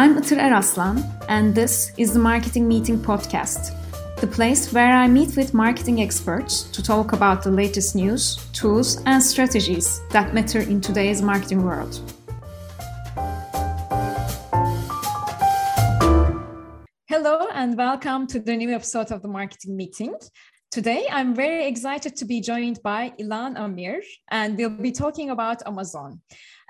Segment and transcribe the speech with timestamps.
[0.00, 3.72] I'm Itır Eraslan, and this is the Marketing Meeting Podcast,
[4.20, 9.02] the place where I meet with marketing experts to talk about the latest news, tools,
[9.06, 12.00] and strategies that matter in today's marketing world.
[17.08, 20.14] Hello, and welcome to the new episode of the Marketing Meeting.
[20.70, 25.66] Today, I'm very excited to be joined by Elan Amir, and we'll be talking about
[25.66, 26.20] Amazon.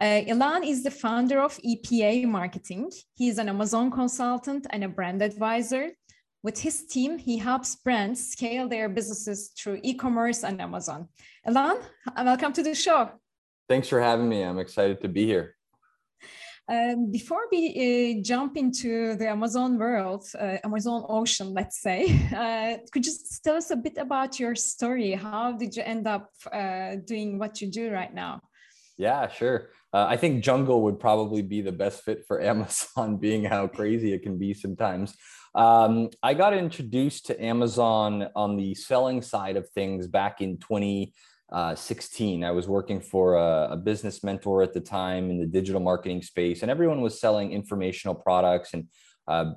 [0.01, 2.89] Uh, Elan is the founder of EPA Marketing.
[3.17, 5.91] He is an Amazon consultant and a brand advisor.
[6.45, 11.09] With his team, he helps brands scale their businesses through e commerce and Amazon.
[11.45, 11.79] Elan,
[12.17, 13.11] welcome to the show.
[13.69, 14.43] Thanks for having me.
[14.43, 15.57] I'm excited to be here.
[16.71, 22.05] Um, before we uh, jump into the Amazon world, uh, Amazon ocean, let's say,
[22.37, 25.11] uh, could you tell us a bit about your story?
[25.15, 28.43] How did you end up uh, doing what you do right now?
[28.97, 29.71] Yeah, sure.
[29.93, 34.13] Uh, I think jungle would probably be the best fit for Amazon, being how crazy
[34.13, 35.15] it can be sometimes.
[35.55, 42.45] Um, I got introduced to Amazon on the selling side of things back in 2016.
[42.45, 46.23] I was working for a, a, business mentor at the time in the digital marketing
[46.23, 48.89] space, and everyone was selling informational products and
[49.27, 49.53] uh,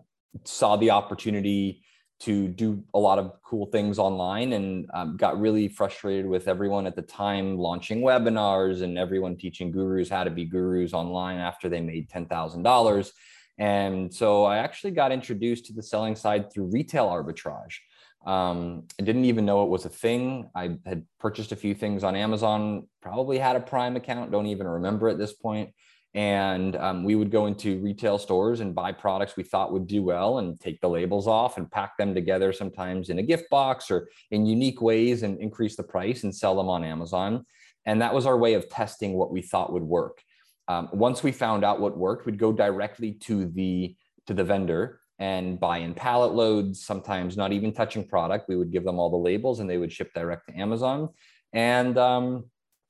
[0.45, 1.83] saw the opportunity
[2.21, 6.85] to do a lot of cool things online and um, got really frustrated with everyone
[6.85, 11.67] at the time launching webinars and everyone teaching gurus how to be gurus online after
[11.67, 13.11] they made $10,000.
[13.57, 17.77] And so I actually got introduced to the selling side through retail arbitrage.
[18.25, 20.49] Um, I didn't even know it was a thing.
[20.53, 24.67] I had purchased a few things on Amazon, probably had a Prime account, don't even
[24.67, 25.71] remember at this point
[26.13, 30.03] and um, we would go into retail stores and buy products we thought would do
[30.03, 33.89] well and take the labels off and pack them together sometimes in a gift box
[33.89, 37.45] or in unique ways and increase the price and sell them on amazon.
[37.85, 40.21] And that was our way of testing what we thought would work.
[40.67, 43.95] Um, once we found out what worked we'd go directly to the
[44.27, 48.49] to the vendor and buy in pallet loads sometimes not even touching product.
[48.49, 51.09] We would give them all the labels and they would ship direct to amazon.
[51.53, 52.45] And um,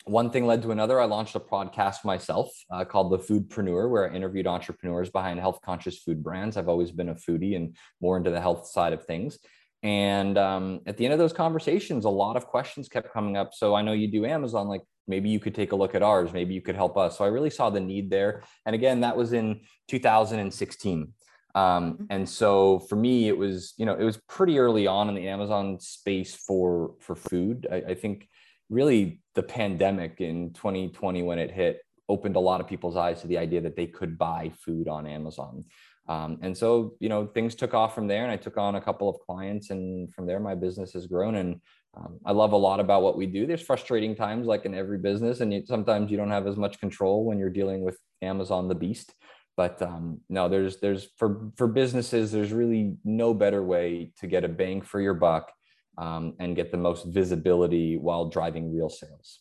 [0.06, 1.00] one thing led to another.
[1.00, 5.59] I launched a podcast myself uh, called The Foodpreneur, where I interviewed entrepreneurs behind health
[5.63, 6.57] conscious food brands.
[6.57, 9.38] I've always been a foodie and more into the health side of things.
[9.84, 13.53] And um, at the end of those conversations, a lot of questions kept coming up.
[13.53, 16.31] So I know you do Amazon, like maybe you could take a look at ours,
[16.34, 17.17] maybe you could help us.
[17.17, 18.44] So I really saw the need there.
[18.66, 21.13] And again, that was in 2016.
[21.53, 22.03] Um, mm-hmm.
[22.09, 25.28] and so for me, it was, you know, it was pretty early on in the
[25.28, 27.67] Amazon space for for food.
[27.69, 28.29] I, I think
[28.71, 33.27] really the pandemic in 2020 when it hit opened a lot of people's eyes to
[33.27, 35.63] the idea that they could buy food on Amazon.
[36.07, 38.81] Um, and so, you know, things took off from there, and I took on a
[38.81, 41.35] couple of clients, and from there, my business has grown.
[41.35, 41.61] And
[41.95, 43.45] um, I love a lot about what we do.
[43.45, 46.79] There's frustrating times, like in every business, and you, sometimes you don't have as much
[46.79, 49.13] control when you're dealing with Amazon, the beast.
[49.55, 54.43] But um, no, there's there's for for businesses, there's really no better way to get
[54.43, 55.51] a bang for your buck
[55.97, 59.40] um, and get the most visibility while driving real sales.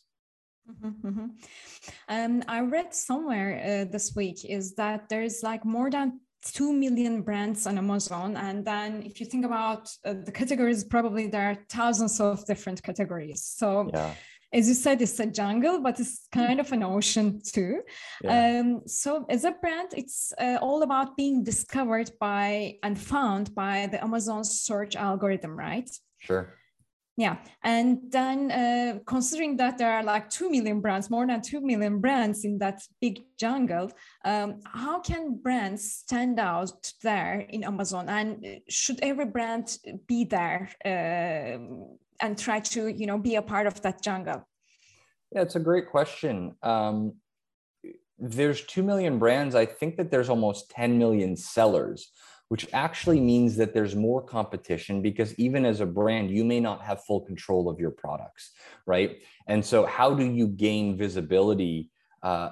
[0.71, 1.27] Mm-hmm, mm-hmm.
[2.09, 7.23] Um, I read somewhere uh, this week is that there's like more than 2 million
[7.23, 8.37] brands on Amazon.
[8.37, 12.83] And then if you think about uh, the categories, probably there are thousands of different
[12.83, 13.43] categories.
[13.45, 14.15] So, yeah.
[14.53, 17.83] as you said, it's a jungle, but it's kind of an ocean too.
[18.23, 18.61] Yeah.
[18.61, 23.89] Um, so, as a brand, it's uh, all about being discovered by and found by
[23.91, 25.91] the Amazon search algorithm, right?
[26.21, 26.55] Sure.
[27.17, 27.37] Yeah.
[27.63, 32.01] And then uh, considering that there are like 2 million brands, more than 2 million
[32.01, 33.91] brands in that big jungle,
[34.25, 38.09] um, how can brands stand out there in Amazon?
[38.09, 39.77] And should every brand
[40.07, 41.59] be there uh,
[42.23, 44.49] and try to, you know, be a part of that jungle?
[45.33, 46.57] Yeah, it's a great question.
[46.63, 47.17] Um,
[48.19, 49.55] there's 2 million brands.
[49.55, 52.13] I think that there's almost 10 million sellers
[52.51, 56.83] which actually means that there's more competition because even as a brand, you may not
[56.83, 58.51] have full control of your products,
[58.87, 59.19] right?
[59.47, 61.91] And so, how do you gain visibility
[62.25, 62.51] uh,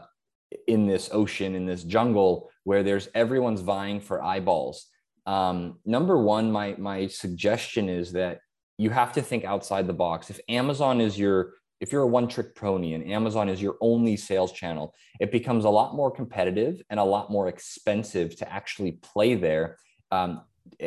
[0.69, 4.87] in this ocean, in this jungle where there's everyone's vying for eyeballs?
[5.27, 8.39] Um, number one, my my suggestion is that
[8.79, 10.31] you have to think outside the box.
[10.31, 14.17] If Amazon is your if you're a one trick pony and Amazon is your only
[14.17, 18.93] sales channel, it becomes a lot more competitive and a lot more expensive to actually
[18.93, 19.77] play there
[20.11, 20.43] um,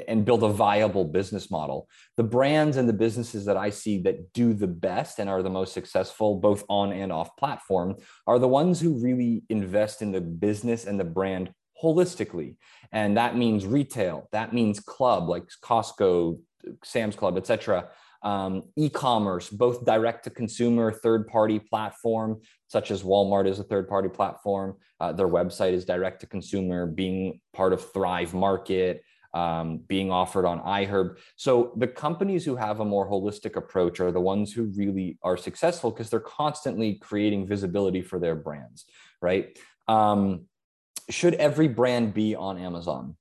[0.08, 1.88] and build a viable business model.
[2.18, 5.50] The brands and the businesses that I see that do the best and are the
[5.50, 7.96] most successful, both on and off platform,
[8.28, 11.52] are the ones who really invest in the business and the brand
[11.82, 12.58] holistically.
[12.92, 16.40] And that means retail, that means club like Costco,
[16.84, 17.90] Sam's Club, etc.
[18.24, 23.88] um, e-commerce, both direct to consumer, third party platform, such as Walmart is a third
[23.90, 24.78] party platform.
[25.00, 29.04] Uh, their website is direct to consumer, being part of Thrive Market,
[29.34, 31.18] um, being offered on iHerb.
[31.36, 35.38] So the companies who have a more holistic approach are the ones who really are
[35.38, 38.86] successful because they're constantly creating visibility for their brands,
[39.22, 39.58] right?
[39.88, 40.48] Um,
[41.10, 43.16] should every brand be on Amazon?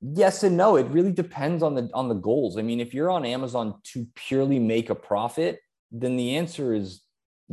[0.00, 3.10] yes and no it really depends on the on the goals i mean if you're
[3.10, 5.58] on amazon to purely make a profit
[5.90, 7.02] then the answer is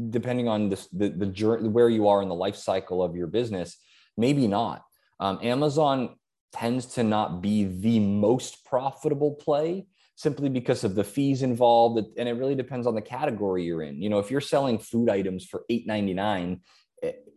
[0.09, 3.27] depending on this, the the journey where you are in the life cycle of your
[3.27, 3.77] business
[4.15, 4.84] maybe not
[5.19, 6.15] um, amazon
[6.55, 9.85] tends to not be the most profitable play
[10.15, 14.01] simply because of the fees involved and it really depends on the category you're in.
[14.01, 16.59] You know if you're selling food items for 8.99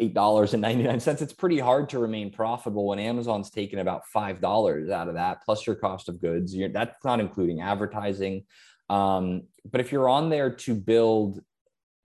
[0.01, 4.07] eight dollars and 99 cents it's pretty hard to remain profitable when amazon's taking about
[4.07, 6.55] five dollars out of that plus your cost of goods.
[6.55, 8.45] You're, that's not including advertising.
[8.89, 11.41] Um, but if you're on there to build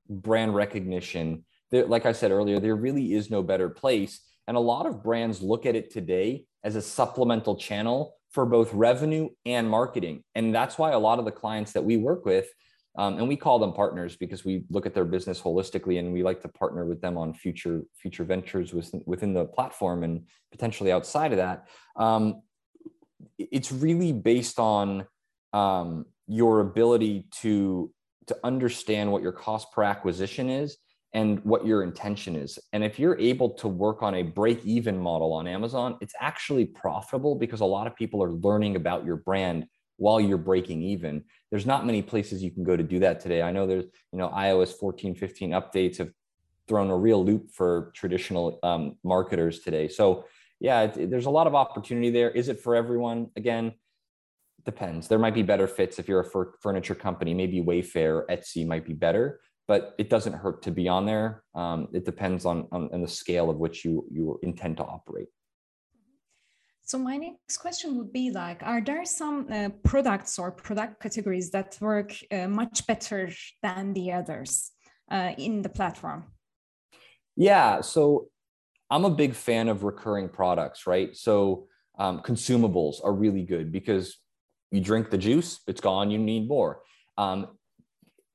[0.09, 4.85] brand recognition like i said earlier there really is no better place and a lot
[4.85, 10.23] of brands look at it today as a supplemental channel for both revenue and marketing.
[10.35, 12.47] And that's why a lot of the clients that we work with
[12.95, 16.21] um, and we call them partners because we look at their business holistically and we
[16.21, 20.91] like to partner with them on future future ventures within, within the platform and potentially
[20.91, 21.67] outside of that.
[21.95, 22.41] Um,
[23.39, 25.07] it's really based on
[25.53, 27.91] um, your ability to
[28.27, 30.77] to understand what your cost per acquisition is
[31.13, 34.97] and what your intention is and if you're able to work on a break even
[34.97, 39.17] model on amazon it's actually profitable because a lot of people are learning about your
[39.17, 39.67] brand
[39.97, 41.23] while you're breaking even.
[41.51, 43.41] There's not many places you can go to do that today.
[43.41, 46.09] I know there's, you know, iOS 14, 15 updates have
[46.67, 49.87] thrown a real loop for traditional um, marketers today.
[49.87, 50.25] So
[50.59, 52.31] yeah, it, there's a lot of opportunity there.
[52.31, 53.29] Is it for everyone?
[53.35, 53.73] Again,
[54.65, 55.07] depends.
[55.07, 57.33] There might be better fits if you're a furniture company.
[57.33, 61.43] Maybe Wayfair, Etsy might be better, but it doesn't hurt to be on there.
[61.55, 65.29] Um, it depends on, on, on the scale of which you you intend to operate.
[66.85, 71.49] So my next question would be like, are there some uh, products or product categories
[71.51, 73.31] that work uh, much better
[73.61, 74.71] than the others
[75.09, 76.25] uh, in the platform?
[77.37, 78.27] Yeah, so
[78.89, 81.15] I'm a big fan of recurring products, right?
[81.15, 81.67] So
[81.97, 84.17] um, consumables are really good because
[84.71, 86.81] you drink the juice, it's gone, you need more.
[87.17, 87.47] Um,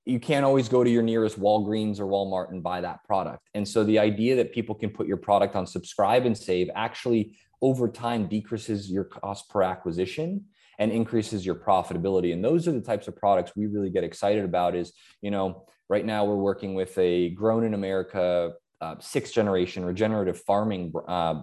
[0.09, 3.49] you can't always go to your nearest Walgreens or Walmart and buy that product.
[3.53, 7.37] And so the idea that people can put your product on subscribe and save actually
[7.61, 10.47] over time decreases your cost per acquisition
[10.79, 14.45] and increases your profitability and those are the types of products we really get excited
[14.45, 19.35] about is you know right now we're working with a grown in america uh, sixth
[19.35, 21.43] generation regenerative farming uh,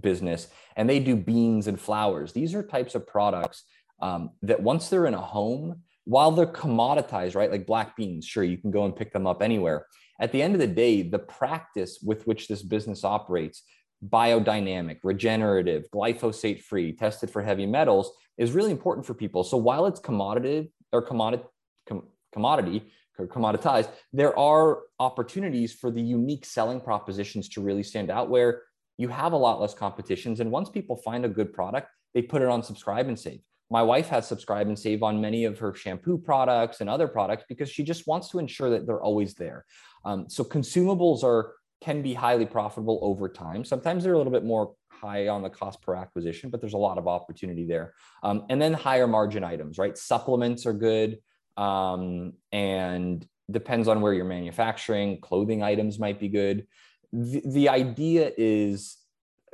[0.00, 0.46] business
[0.76, 3.64] and they do beans and flowers these are types of products
[4.00, 8.44] um, that once they're in a home while they're commoditized right like black beans sure
[8.44, 9.86] you can go and pick them up anywhere
[10.20, 13.62] at the end of the day the practice with which this business operates
[14.04, 19.42] biodynamic, regenerative, glyphosate free, tested for heavy metals is really important for people.
[19.42, 21.44] So while it's commodity or commodity,
[21.86, 22.84] com- commodity
[23.18, 28.62] or commoditized, there are opportunities for the unique selling propositions to really stand out where
[28.96, 30.40] you have a lot less competitions.
[30.40, 33.40] And once people find a good product, they put it on subscribe and save.
[33.70, 37.44] My wife has subscribe and save on many of her shampoo products and other products
[37.48, 39.64] because she just wants to ensure that they're always there.
[40.04, 43.64] Um, so consumables are can be highly profitable over time.
[43.64, 46.78] Sometimes they're a little bit more high on the cost per acquisition, but there's a
[46.78, 47.94] lot of opportunity there.
[48.22, 49.96] Um, and then higher margin items, right?
[49.96, 51.18] Supplements are good.
[51.56, 55.20] Um, and depends on where you're manufacturing.
[55.20, 56.66] Clothing items might be good.
[57.12, 58.96] The, the idea is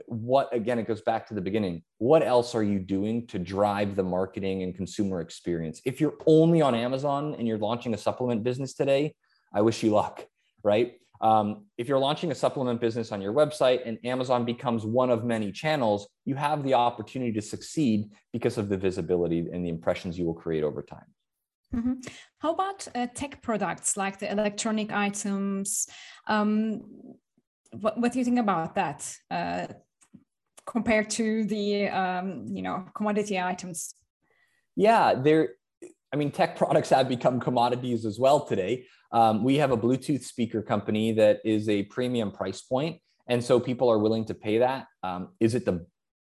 [0.06, 1.82] what, again, it goes back to the beginning.
[1.98, 5.80] What else are you doing to drive the marketing and consumer experience?
[5.84, 9.14] If you're only on Amazon and you're launching a supplement business today,
[9.52, 10.26] I wish you luck,
[10.62, 10.94] right?
[11.20, 15.24] Um, if you're launching a supplement business on your website and Amazon becomes one of
[15.24, 20.18] many channels, you have the opportunity to succeed because of the visibility and the impressions
[20.18, 21.06] you will create over time.
[21.74, 21.94] Mm-hmm.
[22.38, 25.88] How about uh, tech products like the electronic items?
[26.26, 26.82] Um,
[27.80, 29.66] what, what do you think about that uh,
[30.66, 33.94] compared to the um, you know commodity items?
[34.76, 35.50] Yeah, there.
[36.12, 38.86] I mean, tech products have become commodities as well today.
[39.10, 43.60] Um, we have a Bluetooth speaker company that is a premium price point, and so
[43.60, 44.86] people are willing to pay that.
[45.02, 45.86] Um, is it the?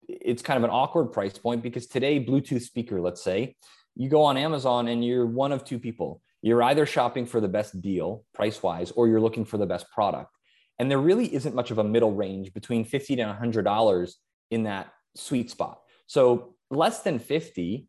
[0.06, 3.56] It's kind of an awkward price point because today Bluetooth speaker, let's say,
[3.96, 6.20] you go on Amazon and you're one of two people.
[6.42, 9.90] You're either shopping for the best deal price wise, or you're looking for the best
[9.90, 10.33] product.
[10.78, 14.18] And there really isn't much of a middle range between fifty to hundred dollars
[14.50, 15.80] in that sweet spot.
[16.06, 17.88] So less than fifty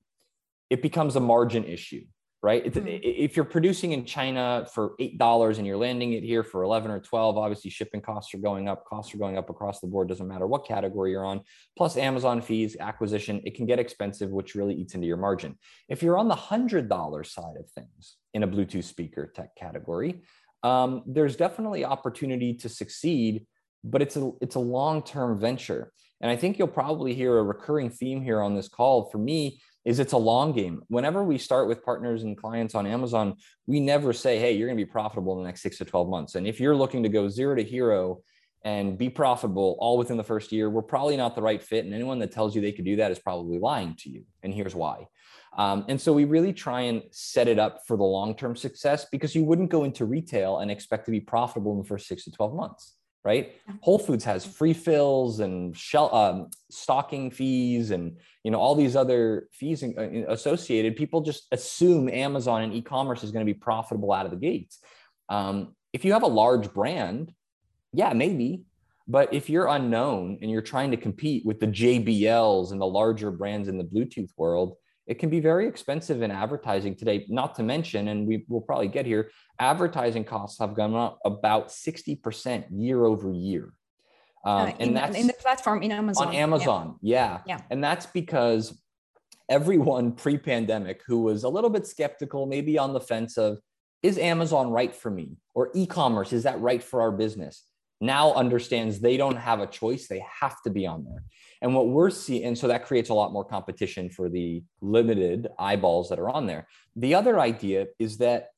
[0.69, 2.01] it becomes a margin issue
[2.45, 2.71] right?
[2.71, 2.87] Mm-hmm.
[2.87, 6.91] If you're producing in China for eight dollars and you're landing it here for eleven
[6.91, 8.85] or twelve, obviously shipping costs are going up.
[8.85, 10.07] Costs are going up across the board.
[10.09, 11.41] Doesn't matter what category you're on.
[11.75, 15.57] Plus Amazon fees, acquisition, it can get expensive, which really eats into your margin.
[15.89, 20.21] If you're on the hundred dollar side of things in a Bluetooth speaker tech category,
[20.65, 23.45] um, there's definitely opportunity to succeed,
[23.83, 25.91] but it's a it's a long term venture.
[26.21, 29.09] And I think you'll probably hear a recurring theme here on this call.
[29.11, 30.81] For me, is it's a long game.
[30.87, 33.35] Whenever we start with partners and clients on Amazon,
[33.67, 36.09] we never say, hey, you're going to be profitable in the next six to 12
[36.09, 36.33] months.
[36.33, 38.21] And if you're looking to go zero to hero
[38.65, 41.85] and be profitable all within the first year, we're probably not the right fit.
[41.85, 44.23] And anyone that tells you they could do that is probably lying to you.
[44.43, 45.05] And here's why.
[45.55, 49.05] Um, and so we really try and set it up for the long term success
[49.09, 52.25] because you wouldn't go into retail and expect to be profitable in the first six
[52.25, 52.95] to 12 months
[53.25, 53.55] right?
[53.81, 58.95] Whole Foods has free fills and shell um, stocking fees and you know all these
[58.95, 60.95] other fees uh, associated.
[60.95, 64.79] People just assume Amazon and e-commerce is going to be profitable out of the gates.
[65.27, 67.33] Um, if you have a large brand,
[67.95, 68.63] yeah, maybe.
[69.07, 73.29] But if you're unknown and you're trying to compete with the JBLs and the larger
[73.31, 77.25] brands in the Bluetooth world, it can be very expensive in advertising today.
[77.29, 81.67] Not to mention, and we will probably get here, advertising costs have gone up about
[81.67, 83.73] 60% year over year.
[84.43, 86.27] Um, uh, in, and that's in the platform in Amazon.
[86.27, 87.39] On Amazon, yeah.
[87.45, 87.57] yeah.
[87.57, 87.61] yeah.
[87.69, 88.79] And that's because
[89.49, 93.59] everyone pre pandemic who was a little bit skeptical, maybe on the fence of,
[94.01, 95.37] is Amazon right for me?
[95.53, 97.63] Or e commerce, is that right for our business?
[98.01, 100.07] Now understands they don't have a choice.
[100.07, 101.23] They have to be on there.
[101.61, 105.47] And what we're seeing, and so that creates a lot more competition for the limited
[105.57, 106.67] eyeballs that are on there.
[106.95, 108.49] The other idea is that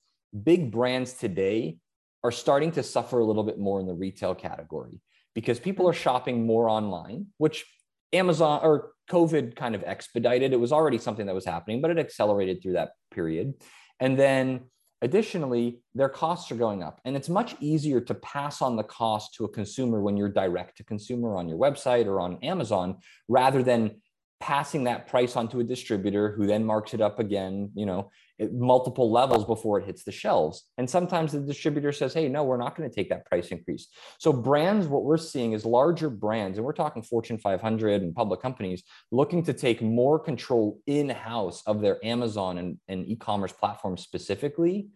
[0.43, 1.77] big brands today
[2.23, 4.99] are starting to suffer a little bit more in the retail category
[5.35, 7.65] because people are shopping more online, which
[8.11, 10.51] Amazon or COVID kind of expedited.
[10.51, 13.53] It was already something that was happening, but it accelerated through that period.
[13.99, 14.65] And then
[15.03, 19.35] Additionally, their costs are going up, and it's much easier to pass on the cost
[19.35, 23.61] to a consumer when you're direct to consumer on your website or on Amazon rather
[23.61, 24.01] than
[24.39, 28.11] passing that price onto a distributor who then marks it up again, you know,
[28.51, 30.65] multiple levels before it hits the shelves.
[30.77, 33.87] And sometimes the distributor says, hey, no, we're not going to take that price increase.
[34.19, 38.41] So, brands, what we're seeing is larger brands, and we're talking Fortune 500 and public
[38.41, 43.53] companies looking to take more control in house of their Amazon and, and e commerce
[43.53, 44.89] platforms specifically,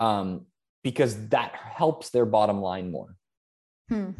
[0.00, 0.46] um,
[0.82, 3.14] because that helps their bottom line more.
[3.90, 4.10] Hmm.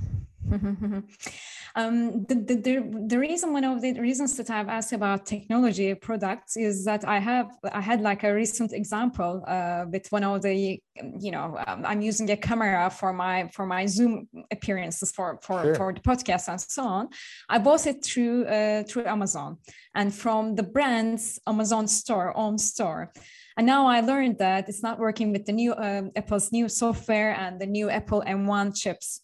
[1.75, 5.95] um, the, the, the, the, reason one of the reasons that I've asked about technology
[5.95, 10.43] products is that I have I had like a recent example uh, with one of
[10.43, 10.81] the
[11.19, 15.63] you know um, I'm using a camera for my for my Zoom appearances for for,
[15.63, 15.75] sure.
[15.75, 17.09] for the podcast and so on.
[17.49, 19.59] I bought it through uh, through Amazon
[19.95, 23.13] and from the brand's Amazon store own store.
[23.59, 27.35] And now I learned that it's not working with the new uh, Apple's new software
[27.35, 29.23] and the new Apple M1 chips.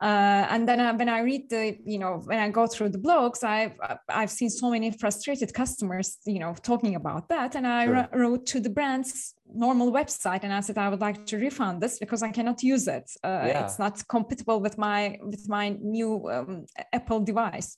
[0.00, 2.98] Uh, and then uh, when I read the, you know, when I go through the
[2.98, 3.72] blogs, I've
[4.08, 7.54] I've seen so many frustrated customers, you know, talking about that.
[7.54, 8.08] And I sure.
[8.12, 11.98] wrote to the brand's normal website and I said I would like to refund this
[11.98, 13.10] because I cannot use it.
[13.24, 13.64] Uh, yeah.
[13.64, 17.76] It's not compatible with my with my new um, Apple device.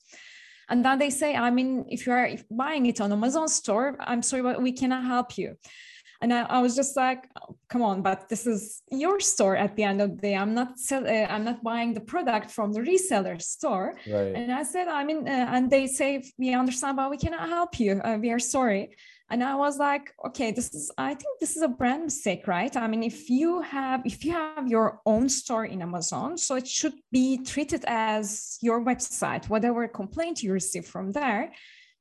[0.71, 4.21] And then they say, I mean, if you are buying it on Amazon store, I'm
[4.21, 5.57] sorry, but we cannot help you
[6.21, 9.77] and I, I was just like oh, come on but this is your store at
[9.77, 10.37] the end of the day.
[10.37, 13.95] I'm not sell, uh, i'm not buying the product from the reseller store.
[14.07, 14.35] Right.
[14.35, 17.79] and i said i mean uh, and they say we understand but we cannot help
[17.81, 18.01] you.
[18.05, 18.97] Uh, we are sorry.
[19.31, 22.75] And i was like okay this is i think this is a brand mistake right?
[22.75, 26.67] I mean if you have if you have your own store in amazon so it
[26.67, 29.49] should be treated as your website.
[29.49, 31.53] Whatever complaint you receive from there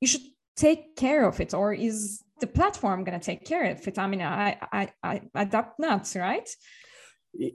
[0.01, 3.87] you should take care of it or is the platform going to take care of
[3.87, 3.99] it.
[3.99, 6.47] I mean, I, I, I adapt nuts, right?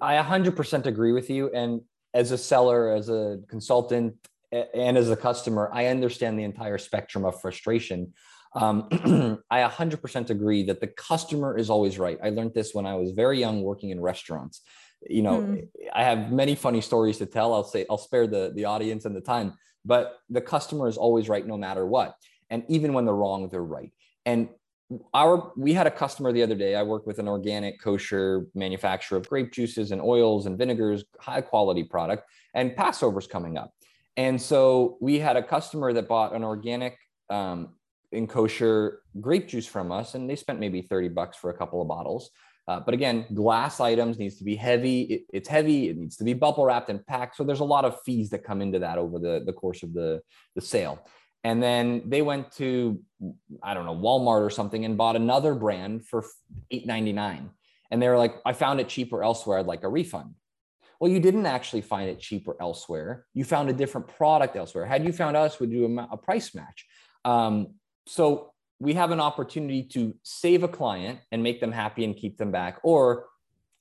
[0.00, 1.50] I 100% agree with you.
[1.52, 1.80] And
[2.14, 4.14] as a seller, as a consultant,
[4.52, 8.12] and as a customer, I understand the entire spectrum of frustration.
[8.54, 8.88] Um,
[9.50, 12.18] I 100% agree that the customer is always right.
[12.22, 14.60] I learned this when I was very young working in restaurants.
[15.08, 15.56] You know, hmm.
[15.92, 17.54] I have many funny stories to tell.
[17.54, 21.28] I'll say I'll spare the the audience and the time, but the customer is always
[21.28, 22.14] right no matter what.
[22.50, 23.90] And even when they're wrong, they're right.
[24.26, 24.48] And
[25.14, 26.74] our we had a customer the other day.
[26.74, 31.40] I work with an organic kosher manufacturer of grape juices and oils and vinegars high
[31.40, 33.72] quality product and passover's coming up.
[34.16, 36.98] And so we had a customer that bought an organic
[37.30, 37.70] um,
[38.10, 41.80] in kosher grape juice from us and they spent maybe 30 bucks for a couple
[41.80, 42.30] of bottles.
[42.68, 45.02] Uh, but again glass items needs to be heavy.
[45.02, 45.88] It, it's heavy.
[45.88, 47.36] It needs to be bubble wrapped and packed.
[47.36, 49.92] So there's a lot of fees that come into that over the, the course of
[49.92, 50.20] the,
[50.54, 51.04] the sale
[51.44, 53.00] and then they went to
[53.62, 56.24] i don't know walmart or something and bought another brand for
[56.72, 57.48] 8.99
[57.90, 59.58] and they were like i found it cheaper elsewhere.
[59.58, 60.34] I'd like a refund.
[61.00, 63.26] Well you didn't actually find it cheaper elsewhere.
[63.34, 64.86] You found a different product elsewhere.
[64.86, 66.86] Had you found us would do a, a price match?
[67.24, 67.74] Um,
[68.06, 72.36] so we have an opportunity to save a client and make them happy and keep
[72.36, 73.26] them back or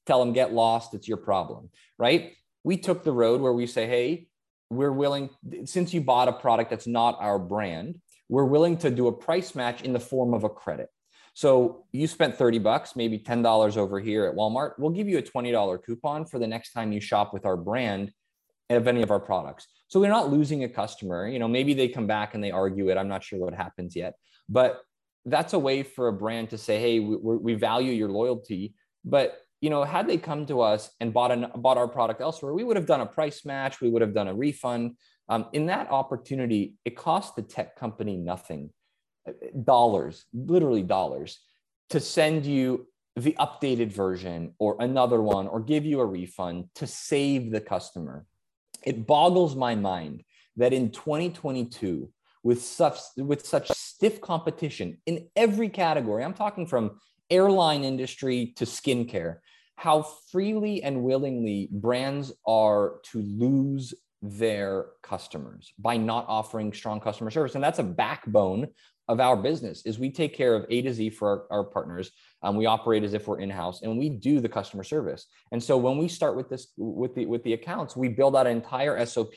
[0.05, 0.93] tell them get lost.
[0.93, 1.69] It's your problem.
[1.97, 2.33] Right?
[2.63, 4.27] We took the road where we say hey
[4.71, 5.29] we're willing
[5.65, 7.99] since you bought a product that's not our brand
[8.31, 10.87] we're willing to do a price match in the form of a credit.
[11.33, 14.71] So you spent 30 bucks maybe $10 over here at walmart.
[14.79, 18.13] We'll give you a $20 coupon for the next time you shop with our brand
[18.69, 19.67] of any of our products.
[19.89, 21.27] So we're not losing a customer.
[21.27, 22.97] You know maybe they come back and they argue it.
[22.97, 24.13] I'm not sure what happens yet.
[24.47, 24.81] But
[25.25, 28.75] that's a way for a brand to say hey we, we value your loyalty.
[29.03, 32.53] But you know, had they come to us and bought an, bought our product elsewhere,
[32.53, 33.79] we would have done a price match.
[33.79, 34.97] We would have done a refund.
[35.29, 38.71] Um, in that opportunity, it cost the tech company nothing,
[39.63, 41.39] dollars, literally dollars,
[41.91, 46.87] to send you the updated version or another one or give you a refund to
[46.87, 48.25] save the customer.
[48.83, 50.23] It boggles my mind
[50.57, 52.09] that in 2022,
[52.43, 56.99] with such with such stiff competition in every category, I'm talking from
[57.29, 59.37] airline industry to skincare,
[59.81, 67.31] how freely and willingly brands are to lose their customers by not offering strong customer
[67.31, 67.55] service.
[67.55, 68.67] And that's a backbone
[69.07, 72.11] of our business is we take care of a to z for our, our partners.
[72.43, 75.25] Um, we operate as if we're in-house and we do the customer service.
[75.51, 78.45] And so when we start with this with the with the accounts we build out
[78.45, 79.33] an entire sop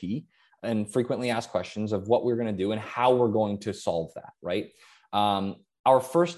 [0.61, 3.73] and frequently ask questions of what we're going to do and how we're going to
[3.73, 4.67] solve that right?
[5.11, 5.55] Um,
[5.87, 6.37] our first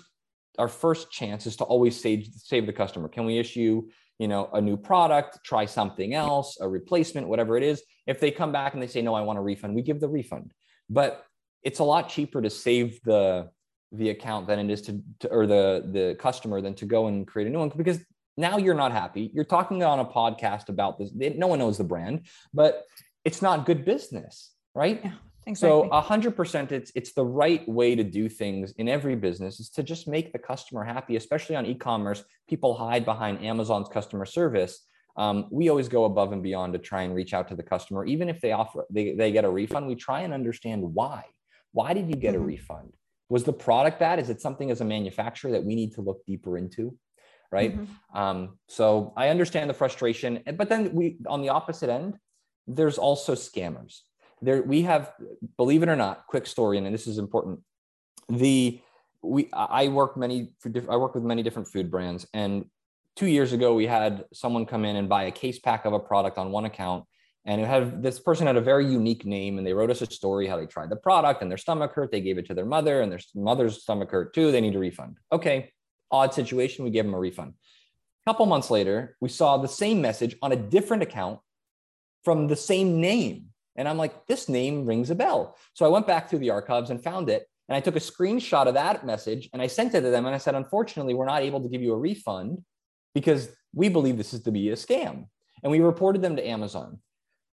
[0.57, 3.07] our first chance is to always save save the customer.
[3.07, 3.83] Can we issue
[4.19, 7.83] you know a new product, try something else, a replacement, whatever it is?
[8.05, 10.09] If they come back and they say no, I want a refund, we give the
[10.09, 10.53] refund.
[10.89, 11.25] But
[11.63, 13.49] it's a lot cheaper to save the
[13.91, 17.27] the account than it is to, to or the the customer than to go and
[17.27, 17.99] create a new one because
[18.37, 19.31] now you're not happy.
[19.33, 21.11] You're talking on a podcast about this.
[21.13, 22.83] No one knows the brand, but
[23.25, 25.03] it's not good business, right?
[25.47, 25.89] Exactly.
[25.89, 29.83] So 100% it's it's the right way to do things in every business is to
[29.83, 32.23] just make the customer happy, especially on e-commerce.
[32.49, 34.85] People hide behind Amazon's customer service.
[35.15, 38.05] Um, we always go above and beyond to try and reach out to the customer,
[38.05, 39.87] even if they offer they, they get a refund.
[39.87, 41.23] We try and understand why.
[41.71, 42.43] Why did you get mm-hmm.
[42.43, 42.93] a refund?
[43.29, 44.19] Was the product bad?
[44.19, 46.97] Is it something as a manufacturer that we need to look deeper into?
[47.53, 47.73] Right.
[47.73, 48.17] Mm-hmm.
[48.17, 52.17] Um, so I understand the frustration, but then we on the opposite end,
[52.67, 54.01] there's also scammers
[54.41, 55.13] there we have
[55.57, 57.59] believe it or not quick story and this is important.
[58.29, 58.81] The
[59.23, 62.65] we i work many for i work with many different food brands and
[63.15, 65.99] two years ago we had someone come in and buy a case pack of a
[65.99, 67.03] product on one account
[67.45, 70.05] and it had this person had a very unique name and they wrote us a
[70.05, 72.65] story how they tried the product and their stomach hurt they gave it to their
[72.65, 75.17] mother and their mother's stomach hurt too they need a refund.
[75.31, 75.71] Okay
[76.11, 77.53] odd situation we gave them a refund.
[78.25, 81.39] A couple months later we saw the same message on a different account
[82.23, 83.46] from the same name
[83.77, 85.55] and I'm like, this name rings a bell.
[85.73, 87.47] So I went back through the archives and found it.
[87.69, 90.25] And I took a screenshot of that message and I sent it to them.
[90.25, 92.63] And I said, unfortunately, we're not able to give you a refund
[93.13, 95.27] because we believe this is to be a scam.
[95.63, 96.99] And we reported them to Amazon.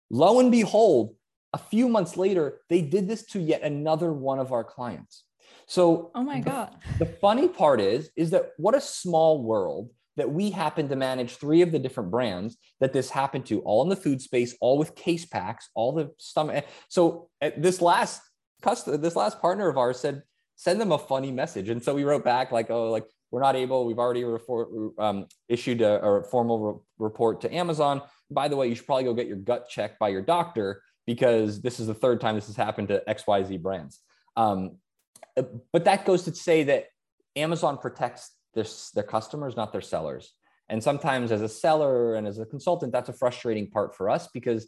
[0.09, 1.15] Lo and behold,
[1.53, 5.23] a few months later, they did this to yet another one of our clients.
[5.67, 6.75] So, oh my God.
[6.99, 10.95] The, the funny part is, is that what a small world that we happen to
[10.95, 14.55] manage three of the different brands that this happened to, all in the food space,
[14.61, 16.65] all with case packs, all the stomach.
[16.89, 18.21] So this last
[18.61, 20.23] customer, this last partner of ours said,
[20.55, 21.69] send them a funny message.
[21.69, 24.23] And so we wrote back like, oh, like we're not able, we've already
[24.97, 28.01] um, issued a, a formal re- report to Amazon.
[28.31, 31.61] By the way, you should probably go get your gut checked by your doctor because
[31.61, 33.99] this is the third time this has happened to XYZ brands.
[34.37, 34.77] Um,
[35.73, 36.85] but that goes to say that
[37.35, 40.33] Amazon protects their, their customers, not their sellers.
[40.69, 44.27] And sometimes as a seller and as a consultant, that's a frustrating part for us
[44.33, 44.67] because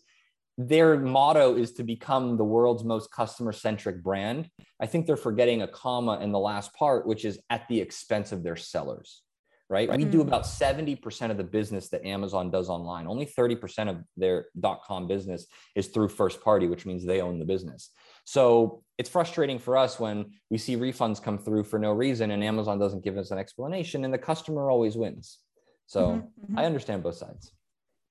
[0.58, 4.50] their motto is to become the world's most customer centric brand.
[4.80, 8.32] I think they're forgetting a comma in the last part, which is at the expense
[8.32, 9.22] of their sellers,
[9.70, 9.88] right?
[9.88, 9.98] right.
[9.98, 10.28] We do mm.
[10.28, 13.06] about 70% of the business that Amazon does online.
[13.06, 15.46] Only 30% of their dot com business
[15.76, 17.92] is through first party, which means they own the business.
[18.28, 22.44] So it's frustrating for us when we see refunds come through for no reason and
[22.44, 25.40] Amazon doesn't give us an explanation and the customer always wins.
[25.86, 26.60] So mm-hmm, mm-hmm.
[26.60, 27.54] I understand both sides.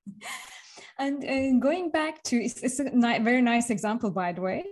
[0.98, 4.64] And uh, going back to, it's, it's a ni- very nice example, by the way.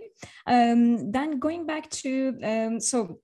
[0.47, 3.19] Um, then going back to, um, so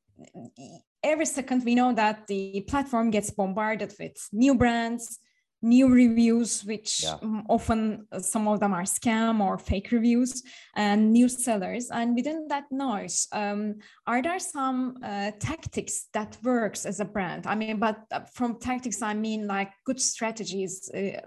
[1.02, 5.18] every second we know that the platform gets bombarded with new brands,
[5.62, 7.17] new reviews, which yeah.
[7.50, 10.43] often uh, some of them are scam or fake reviews,
[10.76, 11.89] and new sellers.
[11.91, 13.76] And within that noise, um,
[14.08, 17.45] are there some uh, tactics that works as a brand?
[17.47, 20.89] I mean, but uh, from tactics, I mean like good strategies.
[20.89, 21.21] Uh,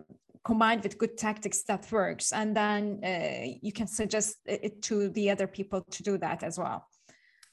[0.45, 5.31] combined with good tactics that works and then uh, you can suggest it to the
[5.31, 6.87] other people to do that as well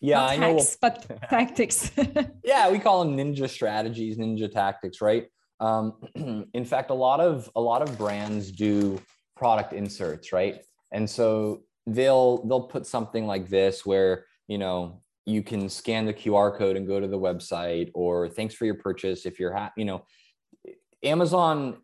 [0.02, 1.91] yeah Not i hacks, know but tactics
[2.44, 5.28] yeah we call them ninja strategies ninja tactics right
[5.62, 5.93] um,
[6.54, 9.00] in fact, a lot of a lot of brands do
[9.38, 10.62] product inserts, right?
[10.91, 16.13] And so they'll they'll put something like this where you know you can scan the
[16.13, 19.26] QR code and go to the website, or thanks for your purchase.
[19.26, 20.04] If you're ha- you know,
[21.04, 21.78] Amazon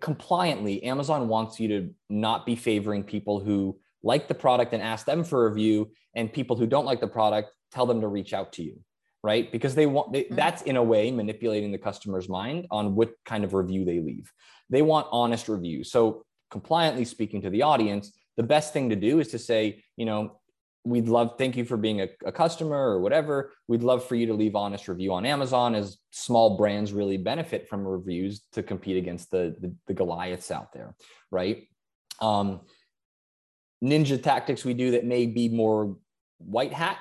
[0.00, 5.04] compliantly, Amazon wants you to not be favoring people who like the product and ask
[5.04, 8.34] them for a review, and people who don't like the product tell them to reach
[8.34, 8.80] out to you
[9.22, 9.50] right?
[9.52, 10.34] Because they want they, mm-hmm.
[10.34, 14.32] that's in a way manipulating the customer's mind on what kind of review they leave.
[14.68, 15.90] They want honest reviews.
[15.90, 20.06] So compliantly speaking to the audience, the best thing to do is to say, you
[20.06, 20.40] know,
[20.84, 24.26] we'd love thank you for being a, a, customer or whatever we'd love for you
[24.26, 28.96] to leave honest review on amazon as small brands really benefit from reviews to compete
[28.96, 30.94] against the the, the goliaths out there
[31.30, 31.68] right
[32.22, 32.60] um,
[33.84, 35.96] ninja tactics we do that may be more
[36.38, 36.96] white hat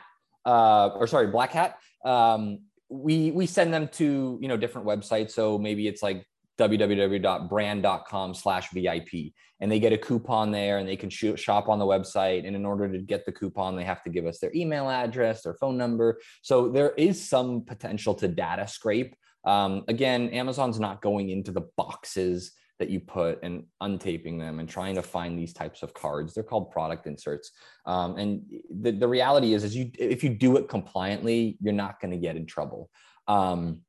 [0.50, 1.78] uh, or sorry black hat.
[2.04, 5.32] Um, we we send them to you know different websites.
[5.32, 6.26] So maybe it's like
[6.58, 9.10] www.brand.com slash vip
[9.62, 12.46] and they get a coupon there and they can shop on the website.
[12.48, 15.44] And in order to get the coupon they have to give us their email address
[15.44, 16.20] their phone number.
[16.42, 19.16] So there is some potential to data scrape.
[19.46, 24.68] Um, again amazon's not going into the boxes that you put and untaping them and
[24.68, 26.34] trying to find these types of cards.
[26.34, 27.52] They're called product inserts.
[27.86, 28.42] Um, and
[28.82, 32.18] the, the reality is, is you if you do it compliantly, you're not going to
[32.18, 32.90] get in trouble.
[33.28, 33.82] Um,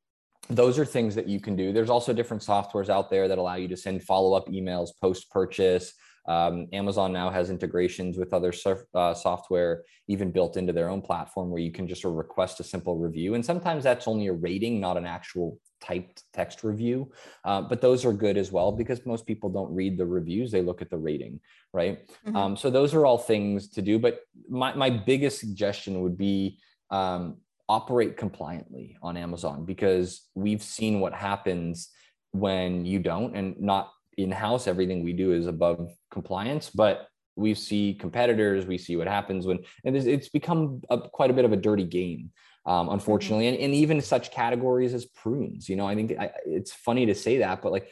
[0.49, 1.71] those are things that you can do.
[1.71, 5.93] There's also different softwares out there that allow you to send follow-up emails post-purchase.
[6.27, 11.01] Um, Amazon now has integrations with other surf, uh, software, even built into their own
[11.01, 13.33] platform, where you can just request a simple review.
[13.33, 17.11] And sometimes that's only a rating, not an actual typed text review.
[17.43, 20.61] Uh, but those are good as well because most people don't read the reviews; they
[20.61, 21.39] look at the rating,
[21.73, 22.07] right?
[22.25, 22.35] Mm-hmm.
[22.35, 23.97] Um, so those are all things to do.
[23.97, 26.59] But my my biggest suggestion would be.
[26.89, 27.37] Um,
[27.69, 31.87] operate compliantly on Amazon because we've seen what happens
[32.31, 37.93] when you don't and not in-house everything we do is above compliance but we see
[37.93, 41.57] competitors we see what happens when and it's become a, quite a bit of a
[41.57, 42.31] dirty game
[42.65, 43.55] um, unfortunately mm-hmm.
[43.55, 47.15] and, and even such categories as prunes you know i think I, it's funny to
[47.15, 47.89] say that but like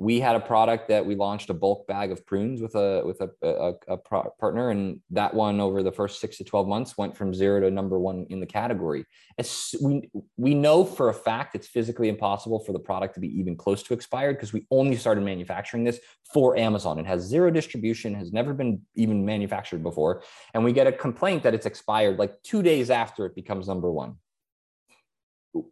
[0.00, 3.20] we had a product that we launched a bulk bag of prunes with a with
[3.20, 6.96] a, a, a pro- partner and that one over the first six to 12 months
[6.96, 9.04] went from zero to number one in the category.
[9.38, 13.36] As we we know for a fact it's physically impossible for the product to be
[13.40, 15.98] even close to expired because we only started manufacturing this
[16.32, 17.00] for amazon.
[17.00, 20.22] It has zero distribution has never been even manufactured before
[20.54, 23.90] and we get a complaint that it's expired like two days after it becomes number
[23.90, 24.14] one.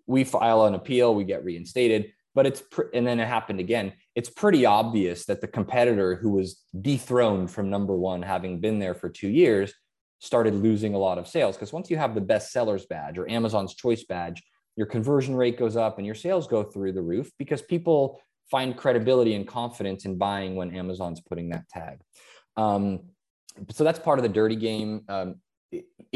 [0.09, 3.93] We file an appeal we get reinstated but it's pr- and then it happened again.
[4.15, 8.95] It's pretty obvious that the competitor who was dethroned from number one having been there
[8.95, 9.75] for two years
[10.21, 11.57] started losing a lot of sales.
[11.57, 14.43] Because once you have the best sellers badge or amazon's choice badge
[14.77, 18.21] your conversion rate goes up and your sales go through the roof because people
[18.51, 21.99] find credibility and confidence in buying when amazon's putting that tag.
[22.57, 23.01] Um,
[23.71, 25.03] so that's part of the dirty game.
[25.09, 25.37] Um,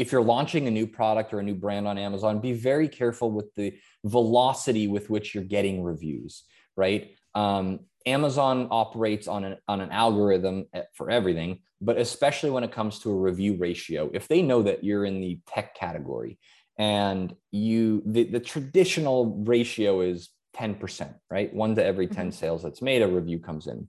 [0.01, 3.31] if you're launching a new product or a new brand on Amazon, be very careful
[3.31, 3.71] with the
[4.03, 6.43] velocity with which you're getting reviews,
[6.75, 7.11] right?
[7.35, 12.97] Um, Amazon operates on an, on an algorithm for everything, but especially when it comes
[13.01, 14.09] to a review ratio.
[14.11, 16.39] If they know that you're in the tech category
[16.79, 21.53] and you, the, the traditional ratio is 10%, right?
[21.53, 22.31] One to every 10 mm-hmm.
[22.31, 23.87] sales that's made, a review comes in.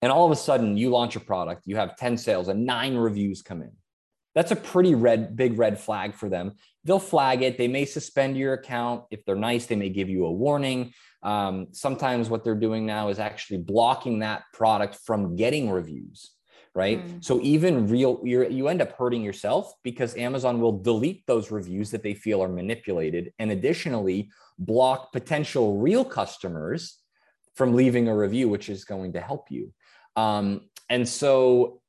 [0.00, 2.96] And all of a sudden, you launch a product, you have 10 sales, and nine
[2.96, 3.72] reviews come in
[4.34, 6.52] that's a pretty red big red flag for them.
[6.84, 7.56] They'll flag it.
[7.56, 9.04] They may suspend your account.
[9.10, 10.92] If they're nice they may give you a warning.
[11.22, 16.30] Um, sometimes what they're doing now is actually blocking that product from getting reviews
[16.76, 17.06] right?
[17.06, 17.24] Mm.
[17.24, 21.88] so even real you you end up hurting yourself because amazon will delete those reviews
[21.92, 26.98] that they feel are manipulated and additionally block potential real customers
[27.54, 29.72] from leaving a review which is going to help you.
[30.16, 31.80] Um, and so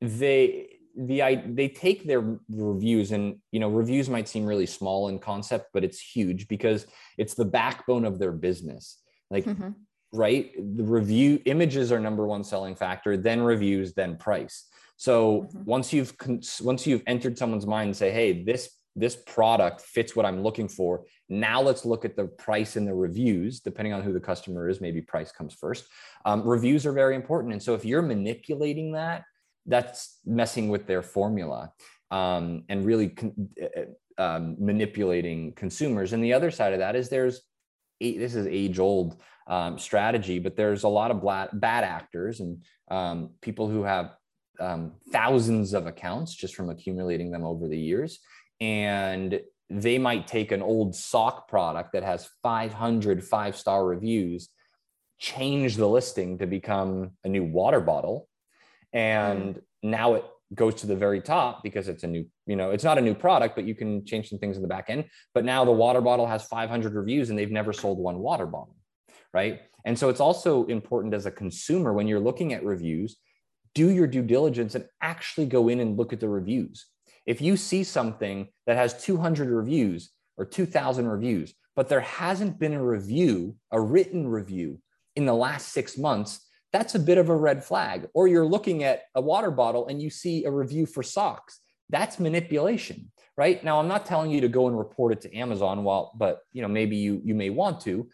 [0.00, 0.69] they
[1.06, 5.18] the I, they take their reviews and you know reviews might seem really small in
[5.18, 6.86] concept but it's huge because
[7.16, 8.98] it's the backbone of their business
[9.30, 9.70] like mm-hmm.
[10.12, 15.64] right the review images are number one selling factor then reviews then price so mm-hmm.
[15.64, 16.14] once you've
[16.60, 20.68] once you've entered someone's mind and say hey this this product fits what I'm looking
[20.68, 21.04] for.
[21.28, 24.80] Now let's look at the price and the reviews, depending on who the customer is.
[24.80, 25.86] Maybe price comes first.
[26.24, 27.52] Um, reviews are very important.
[27.52, 29.22] And so if you're manipulating that,
[29.66, 31.72] that's messing with their formula
[32.10, 36.12] um, and really con- uh, um, manipulating consumers.
[36.12, 37.42] And the other side of that is there's
[38.00, 41.22] this is age old um, strategy, but there's a lot of
[41.60, 44.14] bad actors and um, people who have
[44.58, 48.20] um, thousands of accounts just from accumulating them over the years.
[48.60, 54.48] And they might take an old sock product that has 500 five star reviews,
[55.18, 58.28] change the listing to become a new water bottle.
[58.92, 59.62] And mm.
[59.82, 60.24] now it
[60.54, 63.14] goes to the very top because it's a new, you know, it's not a new
[63.14, 65.04] product, but you can change some things in the back end.
[65.32, 68.76] But now the water bottle has 500 reviews and they've never sold one water bottle.
[69.32, 69.60] Right.
[69.84, 73.16] And so it's also important as a consumer when you're looking at reviews,
[73.74, 76.86] do your due diligence and actually go in and look at the reviews.
[77.26, 82.74] If you see something that has 200 reviews or 2000 reviews, but there hasn't been
[82.74, 84.80] a review, a written review
[85.14, 86.40] in the last six months,
[86.72, 88.08] that's a bit of a red flag.
[88.14, 91.60] Or you're looking at a water bottle and you see a review for socks.
[91.88, 93.62] That's manipulation, right?
[93.64, 96.62] Now, I'm not telling you to go and report it to Amazon, while, but you
[96.62, 98.08] know, maybe you you may want to.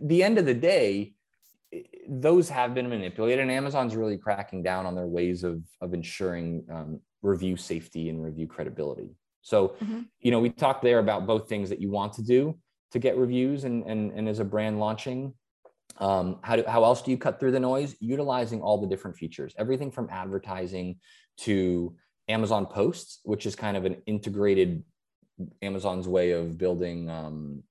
[0.00, 1.14] The end of the day,
[2.08, 6.64] those have been manipulated, and Amazon's really cracking down on their ways of of ensuring
[6.70, 9.10] um, review safety and review credibility.
[9.42, 10.02] So, mm-hmm.
[10.20, 12.56] you know, we talked there about both things that you want to do
[12.92, 15.34] to get reviews and and, and as a brand launching
[15.98, 17.96] um, how, do, how else do you cut through the noise?
[18.00, 20.96] Utilizing all the different features, everything from advertising
[21.38, 21.94] to
[22.28, 24.82] Amazon posts, which is kind of an integrated
[25.62, 27.62] Amazon's way of building um,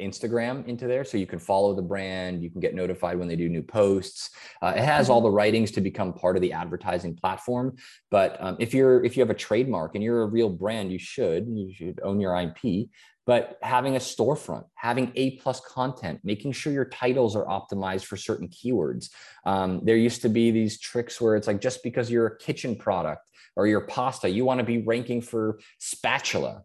[0.00, 1.04] Instagram into there.
[1.04, 4.30] So you can follow the brand, you can get notified when they do new posts.
[4.60, 5.26] Uh, it has all mm-hmm.
[5.26, 7.76] the writings to become part of the advertising platform.
[8.10, 10.98] But um, if you're if you have a trademark and you're a real brand, you
[10.98, 12.88] should you should own your IP
[13.28, 18.16] but having a storefront, having A plus content, making sure your titles are optimized for
[18.16, 19.10] certain keywords.
[19.44, 22.74] Um, there used to be these tricks where it's like just because you're a kitchen
[22.74, 26.62] product or your pasta, you want to be ranking for spatula.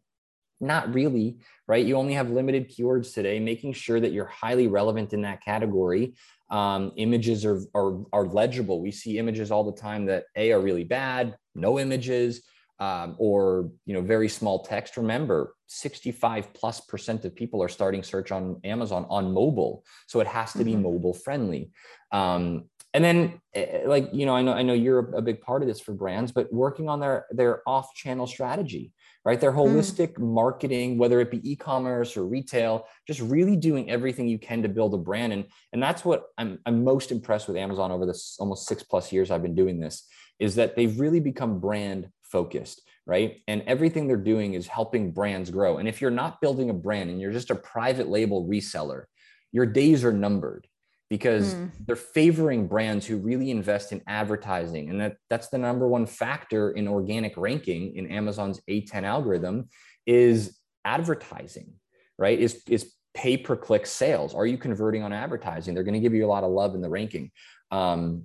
[0.61, 1.85] Not really, right?
[1.85, 6.15] You only have limited keywords today, making sure that you're highly relevant in that category.
[6.49, 8.81] Um, images are, are, are legible.
[8.81, 12.41] We see images all the time that A are really bad, no images,
[12.83, 18.03] um, or you know very small text remember 65 plus percent of people are starting
[18.03, 20.83] search on amazon on mobile so it has to be mm-hmm.
[20.83, 21.71] mobile friendly
[22.11, 25.39] um, and then eh, eh, like you know i know i know you're a big
[25.41, 28.91] part of this for brands but working on their their off channel strategy
[29.23, 29.59] right their mm.
[29.59, 30.33] holistic mm.
[30.33, 34.93] marketing whether it be e-commerce or retail just really doing everything you can to build
[34.93, 38.67] a brand and and that's what i'm i'm most impressed with amazon over this almost
[38.67, 40.05] 6 plus years i've been doing this
[40.39, 43.41] is that they've really become brand focused, right?
[43.47, 45.77] And everything they're doing is helping brands grow.
[45.77, 49.03] And if you're not building a brand and you're just a private label reseller,
[49.51, 50.67] your days are numbered
[51.09, 51.69] because mm.
[51.85, 56.71] they're favoring brands who really invest in advertising and that that's the number one factor
[56.71, 59.69] in organic ranking in Amazon's A10 algorithm
[60.07, 61.73] is advertising
[62.17, 65.99] right is is pay per click sales are you converting on advertising they're going to
[65.99, 67.29] give you a lot of love in the ranking
[67.69, 68.23] um,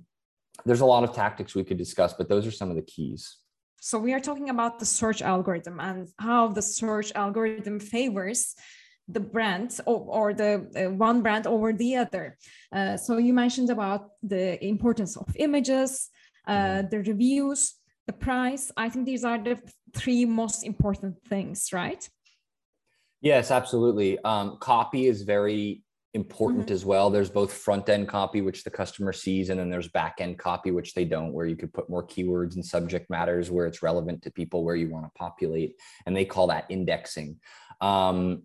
[0.65, 3.37] there's a lot of tactics we could discuss but those are some of the keys
[3.79, 8.55] so we are talking about the search algorithm and how the search algorithm favors
[9.09, 12.37] the brand or, or the uh, one brand over the other.
[12.71, 16.09] Uh, so you mentioned about the importance of images,
[16.47, 16.89] uh, mm-hmm.
[16.89, 18.71] the reviews, the price.
[18.77, 19.59] I think these are the
[19.95, 22.07] three most important things, right?
[23.21, 24.19] Yes, absolutely.
[24.19, 26.73] Um, copy is very important mm-hmm.
[26.73, 27.09] as well.
[27.09, 30.71] There's both front end copy, which the customer sees, and then there's back end copy,
[30.71, 34.23] which they don't, where you could put more keywords and subject matters where it's relevant
[34.23, 35.75] to people where you want to populate.
[36.05, 37.37] And they call that indexing.
[37.79, 38.43] Um,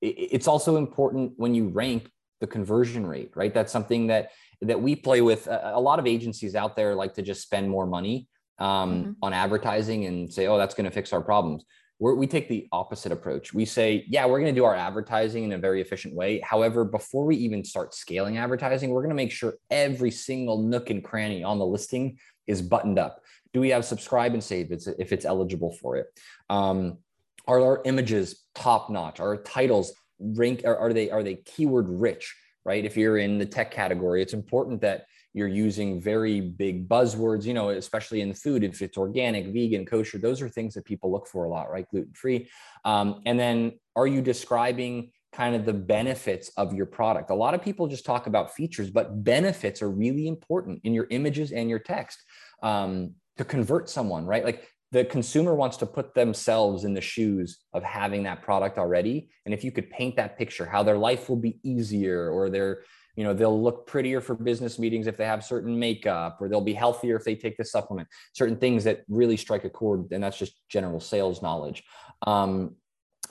[0.00, 3.54] it, it's also important when you rank the conversion rate, right?
[3.54, 5.46] That's something that that we play with.
[5.46, 8.28] A, a lot of agencies out there like to just spend more money
[8.58, 9.12] um, mm-hmm.
[9.22, 11.64] on advertising and say, oh, that's going to fix our problems
[12.02, 13.54] we're, we take the opposite approach.
[13.54, 16.40] We say, yeah, we're going to do our advertising in a very efficient way.
[16.40, 20.90] However, before we even start scaling advertising, we're going to make sure every single nook
[20.90, 23.22] and cranny on the listing is buttoned up.
[23.52, 26.06] Do we have subscribe and save if it's, eligible for it?
[26.50, 26.98] Um,
[27.46, 29.20] are our images top notch?
[29.20, 30.62] Are titles rank?
[30.64, 32.34] Are, are they are they keyword rich?
[32.64, 32.84] Right.
[32.84, 37.54] If you're in the tech category, it's important that you're using very big buzzwords, you
[37.54, 41.26] know, especially in food, if it's organic, vegan, kosher, those are things that people look
[41.26, 41.88] for a lot, right?
[41.90, 42.48] Gluten free.
[42.84, 47.30] Um, and then are you describing kind of the benefits of your product?
[47.30, 51.06] A lot of people just talk about features, but benefits are really important in your
[51.10, 52.22] images and your text
[52.62, 54.44] um, to convert someone, right?
[54.44, 59.30] Like the consumer wants to put themselves in the shoes of having that product already
[59.46, 62.82] and if you could paint that picture how their life will be easier or their
[63.16, 66.60] you know they'll look prettier for business meetings if they have certain makeup or they'll
[66.60, 68.08] be healthier if they take the supplement.
[68.32, 71.84] Certain things that really strike a chord and that's just general sales knowledge.
[72.26, 72.76] Um,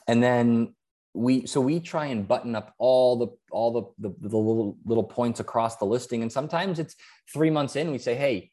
[0.07, 0.75] and then
[1.13, 5.03] we so we try and button up all the all the, the the little little
[5.03, 6.21] points across the listing.
[6.21, 6.95] And sometimes it's
[7.33, 8.51] three months in we say hey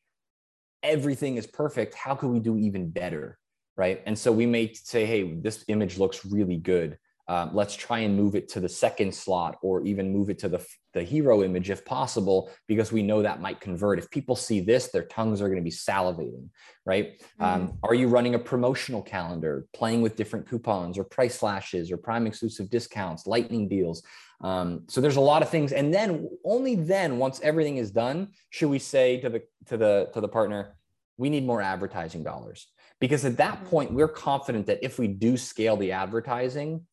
[0.83, 1.95] everything is perfect.
[1.95, 3.39] How could we do even better?
[3.77, 4.03] Right?
[4.07, 8.17] And so we may say hey this image looks really good um, let's try and
[8.17, 10.65] move it to the second slot or even move it to the,
[10.95, 13.99] the hero image if possible because we know that might convert.
[13.99, 16.49] If people see this their tongues are going to be salivating
[16.89, 17.23] right?
[17.39, 17.45] Mm.
[17.45, 21.99] um, are you running a promotional calendar playing with different coupons or price slashes or
[21.99, 24.03] prime exclusive discounts lightning deals?
[24.41, 25.73] Um, so there's a lot of things.
[25.73, 30.09] And then only then once everything is done should we say to the to the
[30.15, 30.77] to the partner
[31.19, 32.69] we need more advertising dollars.
[33.01, 33.67] Because at that mm-hmm.
[33.67, 36.87] point we're confident that if we do scale the advertising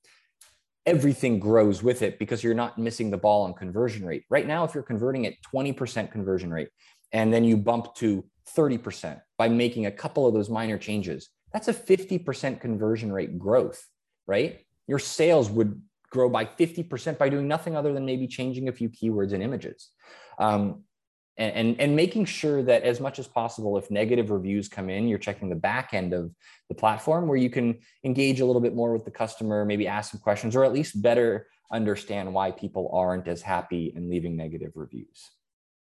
[0.85, 4.23] everything grows with it because you're not missing the ball on conversion rate.
[4.29, 6.69] Right now, if you're converting at 20% conversion rate
[7.11, 8.23] and then you bump to
[8.55, 13.83] 30% by making a couple of those minor changes, that's a 50% conversion rate growth,
[14.27, 14.65] right?
[14.87, 18.89] Your sales would grow by 50% by doing nothing other than maybe changing a few
[18.89, 19.89] keywords and images.
[20.37, 20.83] Um,
[21.37, 25.07] and, and, and making sure that as much as possible, if negative reviews come in,
[25.07, 26.33] you're checking the back end of
[26.69, 30.11] the platform where you can engage a little bit more with the customer, maybe ask
[30.11, 34.71] some questions, or at least better understand why people aren't as happy and leaving negative
[34.75, 35.31] reviews.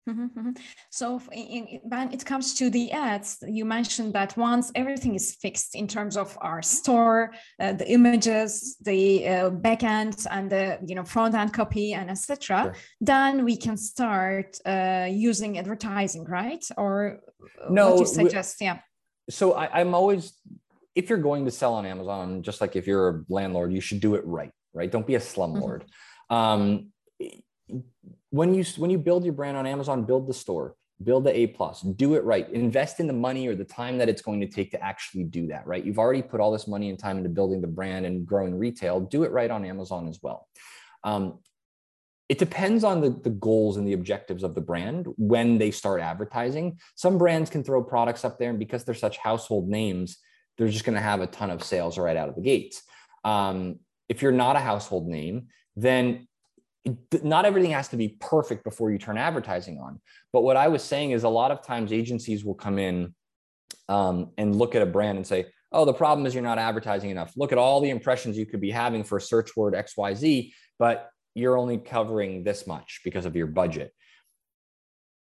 [0.08, 0.52] Mm-hmm, mm-hmm.
[0.89, 5.76] So in, when it comes to the ads, you mentioned that once everything is fixed
[5.76, 11.04] in terms of our store, uh, the images, the uh, backend, and the you know
[11.04, 12.76] front end copy and etc., sure.
[13.02, 16.65] then we can start uh, using advertising, right?
[16.78, 17.20] Or
[17.62, 18.58] uh, no, what you suggest?
[18.62, 18.80] We, yeah.
[19.30, 20.34] So I, I'm always,
[20.96, 24.00] if you're going to sell on Amazon, just like if you're a landlord, you should
[24.00, 24.52] do it right.
[24.74, 24.91] Right?
[24.91, 25.84] Don't be a slumlord.
[26.32, 26.36] Mm-hmm.
[26.36, 26.91] Um,
[28.30, 31.48] when you when you build your brand on Amazon, build the store, build the A
[31.48, 32.50] plus, do it right.
[32.50, 35.48] Invest in the money or the time that it's going to take to actually do
[35.48, 35.68] that.
[35.68, 35.84] Right?
[35.84, 39.00] You've already put all this money and time into building the brand and growing retail.
[39.00, 40.48] Do it right on Amazon as well.
[41.04, 41.40] Um,
[42.30, 46.02] it depends on the, the goals and the objectives of the brand when they start
[46.02, 46.78] advertising.
[46.96, 50.18] Some brands can throw products up there, and because they're such household names,
[50.58, 52.82] they're just going to have a ton of sales right out of the gates.
[53.24, 56.28] Um, if you're not a household name, then
[57.23, 60.00] not everything has to be perfect before you turn advertising on.
[60.32, 63.13] But what I was saying is a lot of times agencies will come in
[63.89, 67.10] um, and look at a brand and say, oh, the problem is you're not advertising
[67.10, 67.34] enough.
[67.36, 71.10] Look at all the impressions you could be having for a search word XYZ, but
[71.36, 73.93] you're only covering this much because of your budget.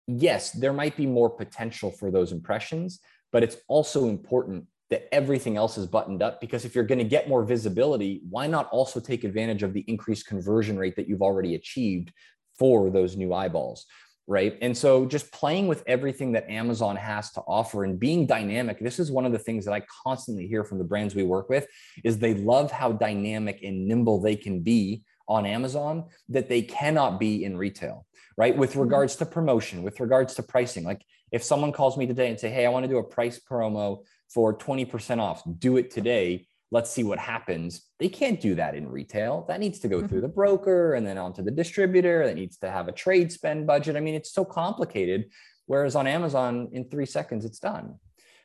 [0.07, 3.01] Yes, there might be more potential for those impressions,
[3.33, 7.05] but it's also important that everything else is buttoned up because if you're going to
[7.05, 11.23] get more visibility why not also take advantage of the increased conversion rate that you've
[11.23, 12.13] already achieved
[12.59, 13.87] for those new eyeballs
[14.27, 14.59] right?
[14.61, 18.99] And so just playing with everything that amazon has to offer and being dynamic this
[18.99, 21.67] is one of the things that i constantly hear from the brands we work with
[22.05, 27.19] is they love how dynamic and nimble they can be on amazon that they cannot
[27.19, 28.57] be in retail right?
[28.57, 28.81] With mm-hmm.
[28.81, 30.85] regards to promotion with regards to pricing.
[30.85, 33.39] Like if someone calls me today and say hey i want to do a price
[33.39, 35.43] promo for 20% off.
[35.59, 36.47] Do it today.
[36.71, 37.83] Let's see what happens.
[37.99, 39.45] They can't do that in retail.
[39.49, 40.21] That needs to go through mm-hmm.
[40.21, 42.25] the broker and then onto the distributor.
[42.27, 43.97] That needs to have a trade spend budget.
[43.97, 45.31] I mean, it's so complicated.
[45.67, 47.97] Whereas on Amazon, in three seconds, it's done.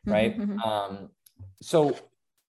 [0.06, 0.38] Right.
[0.38, 0.60] Mm-hmm.
[0.60, 1.10] Um,
[1.62, 1.98] so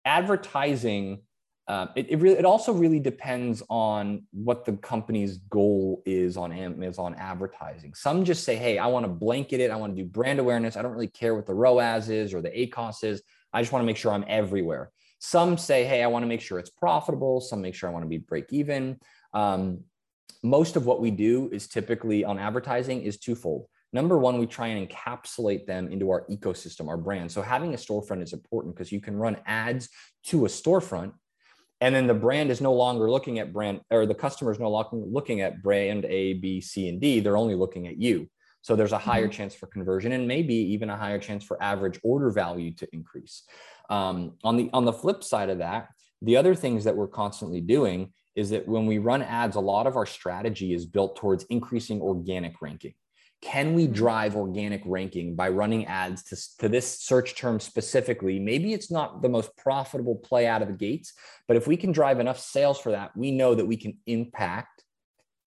[0.05, 1.23] advertising
[1.66, 6.53] uh, it, it, really, it also really depends on what the company's goal is on
[6.53, 7.94] Amazon advertising.
[7.94, 9.70] Some just say, hey, I want to blanket it.
[9.70, 10.77] I want to do brand awareness.
[10.77, 13.22] I don't really care what the ROAS is or the ACOS is.
[13.53, 14.90] I just want to make sure I'm everywhere.
[15.20, 17.40] Some say, hey, I want to make sure it's profitable.
[17.40, 18.98] Some make sure I want to be break even.
[19.33, 19.85] Um,
[20.42, 23.66] most of what we do is typically on advertising is twofold.
[23.94, 27.33] Number one, we try and encapsulate them into our ecosystem, our brand.
[27.33, 29.88] So having a storefront is important because you can run ads
[30.24, 31.12] to a storefront
[31.85, 34.70] and then the brand is no longer looking at brand or the customer is no
[34.70, 37.20] longer looking at brand a b c and d.
[37.20, 38.29] They're only looking at you.
[38.62, 39.33] So there's a higher mm-hmm.
[39.33, 43.42] chance for conversion and maybe even a higher chance for average order value to increase.
[43.90, 45.88] Um, on the on the flip side of that
[46.23, 49.87] the other things that we're constantly doing is that when we run ads a lot
[49.87, 52.94] of our strategy is built towards increasing organic ranking
[53.45, 58.38] can we drive organic ranking by running ads to, to this search term specifically?
[58.38, 61.13] Maybe it's not the most profitable play out of the gates,
[61.47, 64.83] but if we can drive enough sales for that, we know that we can impact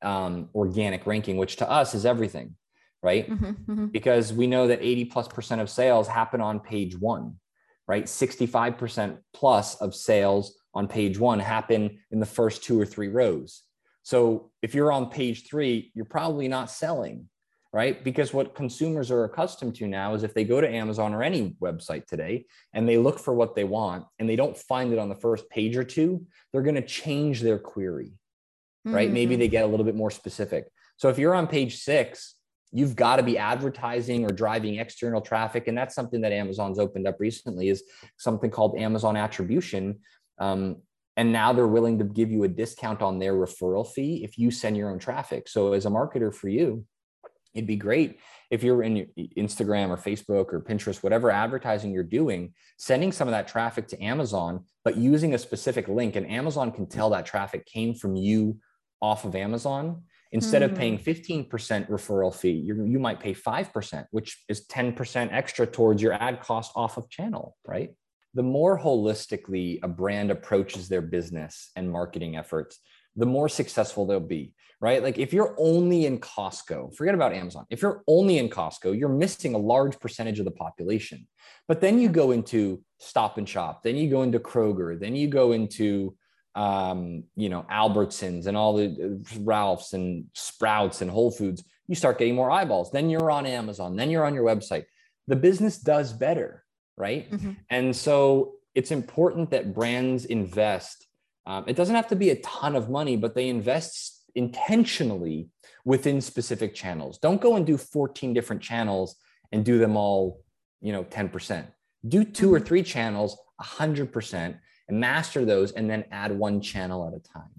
[0.04, 2.56] um, organic ranking, which to us is everything,
[3.02, 3.28] right?
[3.28, 3.86] Mm-hmm, mm-hmm.
[3.88, 7.38] Because we know that 80 plus percent of sales happen on page one,
[7.88, 8.06] right?
[8.06, 13.64] 65% plus of sales on page one happen in the first two or three rows.
[14.04, 17.28] So if you're on page three, you're probably not selling,
[17.78, 18.04] right?
[18.04, 21.56] Because what consumers are accustomed to now is if they go to Amazon or any
[21.62, 25.10] website today and they look for what they want and they don't find it on
[25.10, 28.14] the first page or two, they're going to change their query,
[28.84, 29.06] right?
[29.06, 29.14] Mm-hmm.
[29.14, 30.72] Maybe they get a little bit more specific.
[30.96, 32.34] So if you're on page six,
[32.72, 37.08] you've got to be advertising or driving external traffic and that's something that amazon's opened
[37.08, 37.82] up recently is
[38.18, 39.98] something called amazon attribution
[40.40, 40.76] um,
[41.16, 44.52] and now they're willing to give you a discount on their referral fee if you
[44.52, 46.86] send your own traffic so as a marketer for you
[47.54, 48.20] it'd be great
[48.52, 53.32] if you're in instagram or facebook or pinterest whatever advertising you're doing sending some of
[53.32, 57.66] that traffic to amazon but using a specific link and amazon can tell that traffic
[57.66, 58.58] came from you
[59.02, 60.74] off of amazon Instead mm-hmm.
[60.74, 61.94] of paying 15% hmm.
[61.94, 66.98] referral fee, you might pay 5%, which is 10% extra towards your ad cost off
[66.98, 67.92] of channel, right?
[68.34, 72.80] The more holistically a brand approaches their business and marketing efforts,
[73.16, 75.02] the more successful they'll be, right?
[75.02, 77.66] Like if you're only in Costco, forget about Amazon.
[77.70, 81.28] If you're only in Costco, you're missing a large percentage of the population.
[81.68, 85.28] But then you go into Stop and Shop, then you go into Kroger, then you
[85.28, 86.16] go into
[86.58, 91.94] um, you know, Albertsons and all the uh, Ralphs and Sprouts and Whole Foods, you
[91.94, 92.92] start getting more eyeballs.
[92.92, 94.86] Then you're on Amazon, then you're on your website.
[95.28, 96.64] The business does better,
[96.98, 97.32] right?
[97.32, 97.52] Mm-hmm.
[97.70, 101.08] And so it's important that brands invest.
[101.46, 105.50] Um, it doesn't have to be a ton of money, but they invest intentionally
[105.84, 107.18] within specific channels.
[107.18, 109.16] Don't go and do 14 different channels
[109.52, 110.44] and do them all,
[110.80, 111.66] you know, 10%.
[112.08, 112.66] Do 2 or mm-hmm.
[112.66, 117.50] three channels 100% and master those and then add one channel at a time.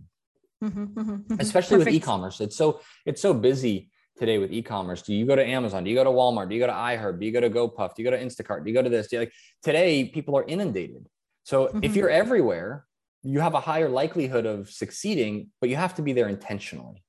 [0.64, 1.40] Mm-hmm, mm-hmm, mm-hmm.
[1.40, 1.94] especially Perfect.
[1.94, 2.40] with e-commerce.
[2.40, 5.02] It's so it's so busy today with e-commerce.
[5.02, 5.84] Do you go to amazon?
[5.84, 6.48] Do you go to walmart?
[6.48, 7.20] Do you go to iherb?
[7.20, 7.94] Do you go to gopuff?
[7.94, 8.64] Do you go to instacart?
[8.64, 9.12] Do you go to this?
[9.12, 11.06] Like today people are inundated.
[11.44, 12.87] So if you're everywhere
[13.22, 17.02] you have a higher likelihood of succeeding but you have to be there intentionally.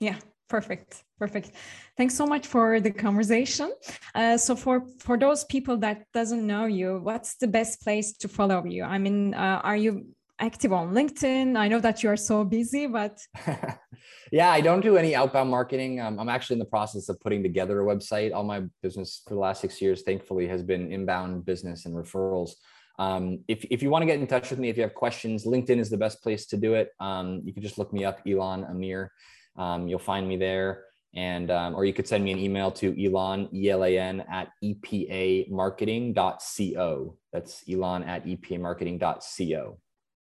[0.00, 1.52] Yeah perfect perfect.
[1.96, 3.72] Thanks so much for the conversation.
[4.14, 8.28] Uh, so for for those people that doesn't know you what's the best place to
[8.28, 8.84] follow you?
[8.84, 9.92] I mean uh, are you
[10.38, 11.56] active on linkedin?
[11.56, 13.14] I know that you are so busy but
[14.32, 16.00] yeah i don't do any outbound marketing.
[16.00, 18.30] Um, i'm actually in the process of putting together a website.
[18.34, 22.50] All my business for the last six years thankfully has been inbound business and referrals
[22.98, 25.44] um, if, if you want to get in touch with me if you have questions
[25.44, 28.20] linkedin is the best place to do it um, you can just look me up
[28.26, 29.10] Elan amir
[29.56, 30.84] um, you'll find me there.
[31.16, 37.16] And, um, or you could send me an email to Elan, E-L-A-N at epamarketing.co.
[37.32, 39.78] That's Elan at epamarketing.co.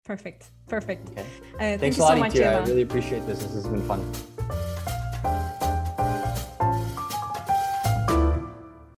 [0.04, 0.50] Perfect.
[0.68, 1.12] Perfect.
[1.12, 1.24] Okay.
[1.54, 3.44] Uh, Thanks a lot, so much, I really appreciate this.
[3.44, 4.12] This has been fun.